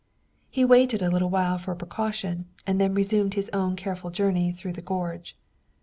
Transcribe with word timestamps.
He 0.49 0.65
waited 0.65 1.03
a 1.03 1.11
little 1.11 1.29
while 1.29 1.59
for 1.59 1.75
precaution, 1.75 2.45
and 2.65 2.81
then 2.81 2.95
resumed 2.95 3.35
his 3.35 3.51
own 3.53 3.75
careful 3.75 4.09
journey 4.09 4.51
through 4.51 4.73
the 4.73 4.81
gorge. 4.81 5.37